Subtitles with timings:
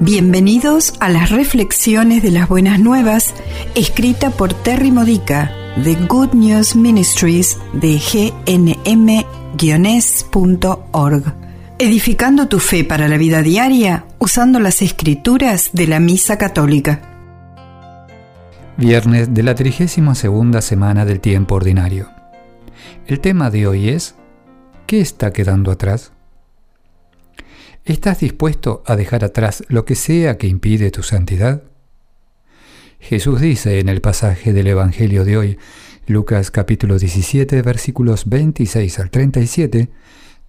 [0.00, 3.34] Bienvenidos a las reflexiones de las buenas nuevas,
[3.74, 7.98] escrita por Terry Modica de Good News Ministries de
[8.46, 9.24] gnm-org.
[11.80, 17.00] Edificando tu fe para la vida diaria usando las escrituras de la Misa Católica.
[18.76, 22.08] Viernes de la 32 semana del tiempo ordinario.
[23.08, 24.14] El tema de hoy es
[24.86, 26.12] ¿Qué está quedando atrás?
[27.88, 31.62] ¿Estás dispuesto a dejar atrás lo que sea que impide tu santidad?
[33.00, 35.58] Jesús dice en el pasaje del Evangelio de hoy,
[36.06, 39.88] Lucas capítulo 17, versículos 26 al 37,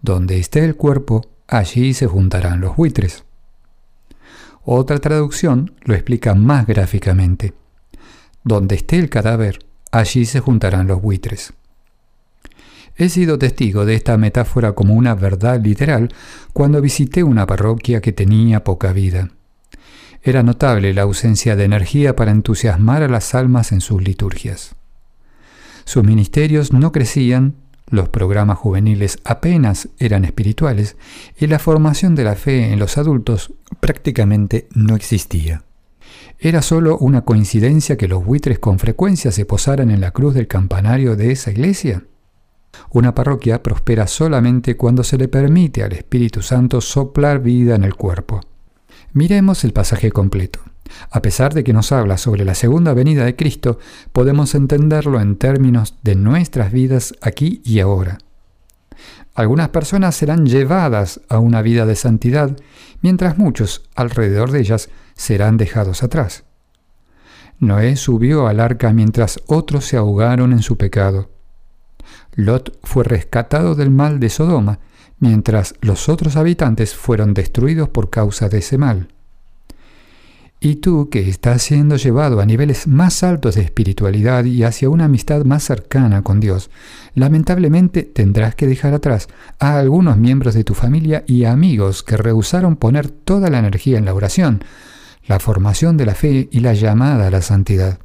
[0.00, 3.24] donde esté el cuerpo, allí se juntarán los buitres.
[4.62, 7.52] Otra traducción lo explica más gráficamente.
[8.44, 9.58] Donde esté el cadáver,
[9.90, 11.52] allí se juntarán los buitres.
[12.96, 16.14] He sido testigo de esta metáfora como una verdad literal
[16.52, 19.30] cuando visité una parroquia que tenía poca vida.
[20.22, 24.76] Era notable la ausencia de energía para entusiasmar a las almas en sus liturgias.
[25.84, 27.56] Sus ministerios no crecían,
[27.90, 30.96] los programas juveniles apenas eran espirituales
[31.38, 35.64] y la formación de la fe en los adultos prácticamente no existía.
[36.38, 40.46] Era solo una coincidencia que los buitres con frecuencia se posaran en la cruz del
[40.46, 42.04] campanario de esa iglesia.
[42.94, 47.96] Una parroquia prospera solamente cuando se le permite al Espíritu Santo soplar vida en el
[47.96, 48.40] cuerpo.
[49.12, 50.60] Miremos el pasaje completo.
[51.10, 53.80] A pesar de que nos habla sobre la segunda venida de Cristo,
[54.12, 58.18] podemos entenderlo en términos de nuestras vidas aquí y ahora.
[59.34, 62.56] Algunas personas serán llevadas a una vida de santidad,
[63.02, 66.44] mientras muchos alrededor de ellas serán dejados atrás.
[67.58, 71.33] Noé subió al arca mientras otros se ahogaron en su pecado.
[72.34, 74.80] Lot fue rescatado del mal de Sodoma,
[75.18, 79.08] mientras los otros habitantes fueron destruidos por causa de ese mal.
[80.60, 85.04] Y tú, que estás siendo llevado a niveles más altos de espiritualidad y hacia una
[85.04, 86.70] amistad más cercana con Dios,
[87.14, 92.76] lamentablemente tendrás que dejar atrás a algunos miembros de tu familia y amigos que rehusaron
[92.76, 94.64] poner toda la energía en la oración,
[95.26, 97.98] la formación de la fe y la llamada a la santidad.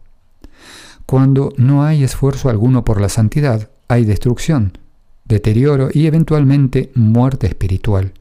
[1.06, 4.78] Cuando no hay esfuerzo alguno por la santidad, hay destrucción,
[5.26, 8.14] deterioro y eventualmente muerte espiritual.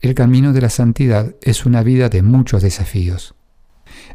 [0.00, 3.34] El camino de la santidad es una vida de muchos desafíos.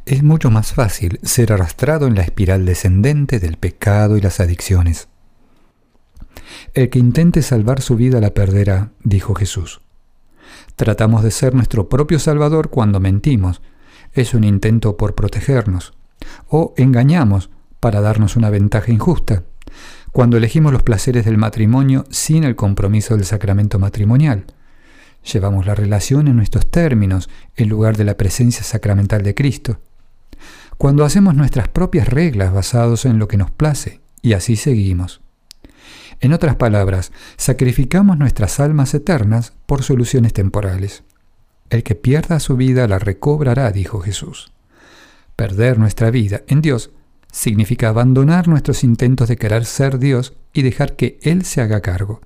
[0.06, 5.08] Es mucho más fácil ser arrastrado en la espiral descendente del pecado y las adicciones.
[6.74, 9.82] El que intente salvar su vida la perderá, dijo Jesús.
[10.76, 13.62] Tratamos de ser nuestro propio Salvador cuando mentimos.
[14.12, 15.94] Es un intento por protegernos.
[16.50, 19.46] O engañamos para darnos una ventaja injusta
[20.12, 24.46] cuando elegimos los placeres del matrimonio sin el compromiso del sacramento matrimonial.
[25.32, 29.80] Llevamos la relación en nuestros términos en lugar de la presencia sacramental de Cristo.
[30.78, 35.22] Cuando hacemos nuestras propias reglas basadas en lo que nos place, y así seguimos.
[36.20, 41.04] En otras palabras, sacrificamos nuestras almas eternas por soluciones temporales.
[41.70, 44.52] El que pierda su vida la recobrará, dijo Jesús.
[45.36, 46.92] Perder nuestra vida en Dios
[47.31, 52.22] significa abandonar nuestros intentos de querer ser Dios y dejar que Él se haga cargo.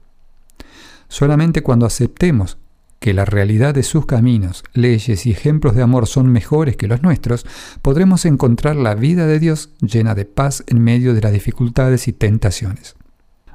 [1.07, 2.57] Solamente cuando aceptemos
[2.99, 7.03] que la realidad de sus caminos, leyes y ejemplos de amor son mejores que los
[7.03, 7.45] nuestros,
[7.81, 12.13] podremos encontrar la vida de Dios llena de paz en medio de las dificultades y
[12.13, 12.95] tentaciones.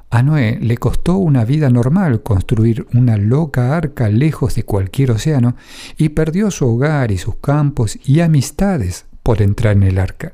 [0.09, 5.55] A Noé le costó una vida normal construir una loca arca lejos de cualquier océano
[5.97, 10.33] y perdió su hogar y sus campos y amistades por entrar en el arca.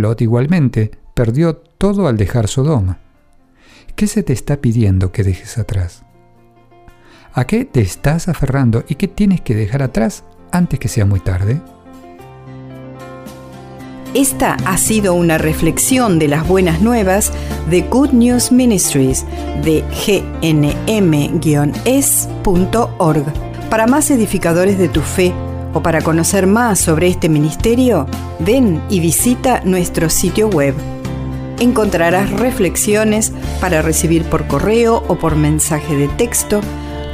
[0.00, 2.98] Lot igualmente perdió todo al dejar Sodoma.
[3.96, 6.02] ¿Qué se te está pidiendo que dejes atrás?
[7.32, 11.20] ¿A qué te estás aferrando y qué tienes que dejar atrás antes que sea muy
[11.20, 11.60] tarde?
[14.14, 17.32] Esta ha sido una reflexión de las buenas nuevas
[17.70, 19.24] de Good News Ministries
[19.62, 19.84] de
[20.42, 21.30] gnm-es.org.
[23.70, 25.32] Para más edificadores de tu fe,
[25.72, 28.06] o para conocer más sobre este ministerio,
[28.38, 30.74] ven y visita nuestro sitio web.
[31.58, 36.60] Encontrarás reflexiones para recibir por correo o por mensaje de texto,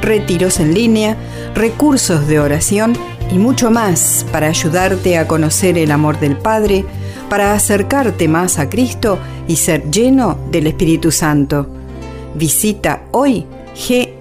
[0.01, 1.17] retiros en línea,
[1.53, 2.93] recursos de oración
[3.31, 6.85] y mucho más para ayudarte a conocer el amor del Padre,
[7.29, 11.67] para acercarte más a Cristo y ser lleno del Espíritu Santo.
[12.35, 13.45] Visita hoy
[13.75, 14.17] gnm-org.